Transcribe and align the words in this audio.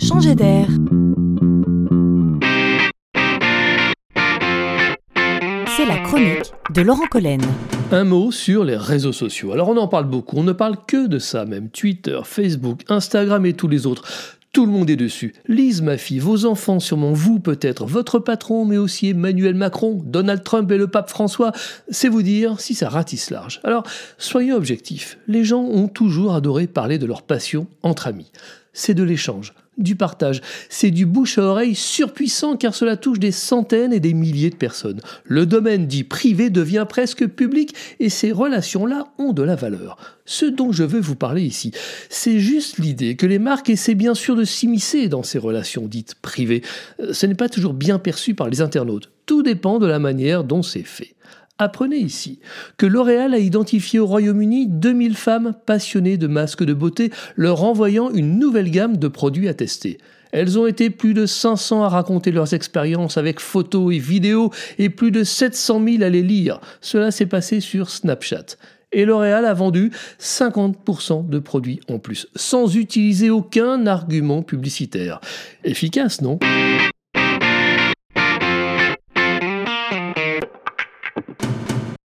changer 0.00 0.34
d'air. 0.34 0.66
C'est 5.76 5.86
la 5.86 5.98
chronique 5.98 6.52
de 6.74 6.82
Laurent 6.82 7.06
Collen. 7.10 7.40
Un 7.92 8.04
mot 8.04 8.30
sur 8.30 8.64
les 8.64 8.76
réseaux 8.76 9.12
sociaux. 9.12 9.52
Alors 9.52 9.68
on 9.68 9.76
en 9.76 9.88
parle 9.88 10.06
beaucoup, 10.06 10.36
on 10.38 10.42
ne 10.42 10.52
parle 10.52 10.76
que 10.86 11.06
de 11.06 11.18
ça 11.18 11.44
même. 11.44 11.68
Twitter, 11.68 12.20
Facebook, 12.24 12.82
Instagram 12.88 13.44
et 13.46 13.52
tous 13.52 13.68
les 13.68 13.86
autres. 13.86 14.08
Tout 14.52 14.66
le 14.66 14.72
monde 14.72 14.90
est 14.90 14.96
dessus. 14.96 15.32
Lise, 15.46 15.80
ma 15.80 15.96
fille, 15.96 16.18
vos 16.18 16.44
enfants, 16.44 16.80
sûrement 16.80 17.12
vous 17.12 17.38
peut-être, 17.38 17.86
votre 17.86 18.18
patron, 18.18 18.64
mais 18.64 18.78
aussi 18.78 19.10
Emmanuel 19.10 19.54
Macron, 19.54 20.02
Donald 20.04 20.42
Trump 20.42 20.68
et 20.72 20.76
le 20.76 20.88
pape 20.88 21.08
François. 21.08 21.52
C'est 21.88 22.08
vous 22.08 22.22
dire 22.22 22.58
si 22.58 22.74
ça 22.74 22.88
ratisse 22.88 23.30
large. 23.30 23.60
Alors, 23.62 23.84
soyons 24.18 24.56
objectifs. 24.56 25.18
Les 25.28 25.44
gens 25.44 25.62
ont 25.62 25.86
toujours 25.86 26.34
adoré 26.34 26.66
parler 26.66 26.98
de 26.98 27.06
leur 27.06 27.22
passion 27.22 27.68
entre 27.84 28.08
amis. 28.08 28.32
C'est 28.72 28.94
de 28.94 29.04
l'échange 29.04 29.54
du 29.82 29.96
partage. 29.96 30.40
C'est 30.68 30.90
du 30.90 31.06
bouche 31.06 31.38
à 31.38 31.42
oreille 31.42 31.74
surpuissant 31.74 32.56
car 32.56 32.74
cela 32.74 32.96
touche 32.96 33.18
des 33.18 33.32
centaines 33.32 33.92
et 33.92 34.00
des 34.00 34.14
milliers 34.14 34.50
de 34.50 34.56
personnes. 34.56 35.00
Le 35.24 35.46
domaine 35.46 35.86
dit 35.86 36.04
privé 36.04 36.50
devient 36.50 36.86
presque 36.88 37.26
public 37.26 37.74
et 37.98 38.08
ces 38.08 38.32
relations-là 38.32 39.08
ont 39.18 39.32
de 39.32 39.42
la 39.42 39.56
valeur. 39.56 39.96
Ce 40.24 40.46
dont 40.46 40.72
je 40.72 40.84
veux 40.84 41.00
vous 41.00 41.16
parler 41.16 41.42
ici, 41.42 41.72
c'est 42.08 42.38
juste 42.38 42.78
l'idée 42.78 43.16
que 43.16 43.26
les 43.26 43.38
marques 43.38 43.70
essaient 43.70 43.94
bien 43.94 44.14
sûr 44.14 44.36
de 44.36 44.44
s'immiscer 44.44 45.08
dans 45.08 45.22
ces 45.22 45.38
relations 45.38 45.86
dites 45.86 46.14
privées. 46.14 46.62
Euh, 47.00 47.12
ce 47.12 47.26
n'est 47.26 47.34
pas 47.34 47.48
toujours 47.48 47.74
bien 47.74 47.98
perçu 47.98 48.34
par 48.34 48.48
les 48.48 48.60
internautes. 48.60 49.10
Tout 49.26 49.42
dépend 49.42 49.78
de 49.78 49.86
la 49.86 49.98
manière 49.98 50.44
dont 50.44 50.62
c'est 50.62 50.82
fait. 50.82 51.14
Apprenez 51.60 51.98
ici 51.98 52.38
que 52.78 52.86
L'Oréal 52.86 53.34
a 53.34 53.38
identifié 53.38 53.98
au 53.98 54.06
Royaume-Uni 54.06 54.66
2000 54.66 55.14
femmes 55.14 55.52
passionnées 55.66 56.16
de 56.16 56.26
masques 56.26 56.64
de 56.64 56.72
beauté, 56.72 57.10
leur 57.36 57.64
envoyant 57.64 58.10
une 58.10 58.38
nouvelle 58.38 58.70
gamme 58.70 58.96
de 58.96 59.08
produits 59.08 59.46
à 59.46 59.52
tester. 59.52 59.98
Elles 60.32 60.58
ont 60.58 60.66
été 60.66 60.88
plus 60.88 61.12
de 61.12 61.26
500 61.26 61.84
à 61.84 61.90
raconter 61.90 62.30
leurs 62.30 62.54
expériences 62.54 63.18
avec 63.18 63.40
photos 63.40 63.94
et 63.94 63.98
vidéos 63.98 64.50
et 64.78 64.88
plus 64.88 65.10
de 65.10 65.22
700 65.22 65.84
000 65.84 66.02
à 66.02 66.08
les 66.08 66.22
lire. 66.22 66.60
Cela 66.80 67.10
s'est 67.10 67.26
passé 67.26 67.60
sur 67.60 67.90
Snapchat. 67.90 68.56
Et 68.92 69.04
L'Oréal 69.04 69.44
a 69.44 69.52
vendu 69.52 69.92
50% 70.18 71.28
de 71.28 71.38
produits 71.40 71.80
en 71.90 71.98
plus, 71.98 72.26
sans 72.36 72.74
utiliser 72.74 73.28
aucun 73.28 73.86
argument 73.86 74.42
publicitaire. 74.42 75.20
Efficace, 75.62 76.22
non? 76.22 76.38